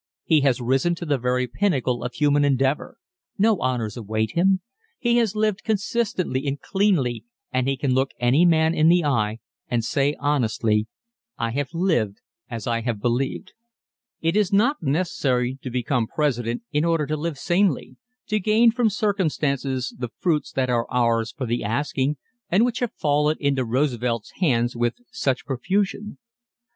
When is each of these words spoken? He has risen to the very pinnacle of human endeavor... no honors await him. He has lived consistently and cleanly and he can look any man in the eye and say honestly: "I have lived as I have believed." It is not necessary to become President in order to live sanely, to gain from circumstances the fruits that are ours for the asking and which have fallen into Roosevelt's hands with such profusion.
He 0.23 0.41
has 0.41 0.59
risen 0.59 0.95
to 0.95 1.05
the 1.05 1.19
very 1.19 1.45
pinnacle 1.45 2.03
of 2.03 2.15
human 2.15 2.43
endeavor... 2.43 2.97
no 3.37 3.59
honors 3.59 3.95
await 3.95 4.31
him. 4.31 4.61
He 4.97 5.17
has 5.17 5.35
lived 5.35 5.63
consistently 5.63 6.47
and 6.47 6.59
cleanly 6.59 7.23
and 7.53 7.67
he 7.67 7.77
can 7.77 7.93
look 7.93 8.09
any 8.19 8.43
man 8.43 8.73
in 8.73 8.89
the 8.89 9.03
eye 9.05 9.37
and 9.67 9.85
say 9.85 10.15
honestly: 10.19 10.87
"I 11.37 11.51
have 11.51 11.69
lived 11.75 12.17
as 12.49 12.65
I 12.65 12.81
have 12.81 12.99
believed." 12.99 13.53
It 14.21 14.35
is 14.35 14.51
not 14.51 14.81
necessary 14.81 15.59
to 15.61 15.69
become 15.69 16.07
President 16.07 16.63
in 16.71 16.83
order 16.83 17.05
to 17.05 17.15
live 17.15 17.37
sanely, 17.37 17.97
to 18.25 18.39
gain 18.39 18.71
from 18.71 18.89
circumstances 18.89 19.95
the 19.95 20.09
fruits 20.17 20.51
that 20.53 20.71
are 20.71 20.87
ours 20.89 21.31
for 21.31 21.45
the 21.45 21.63
asking 21.63 22.17
and 22.49 22.65
which 22.65 22.79
have 22.79 22.93
fallen 22.95 23.37
into 23.39 23.63
Roosevelt's 23.63 24.31
hands 24.39 24.75
with 24.75 24.95
such 25.11 25.45
profusion. 25.45 26.17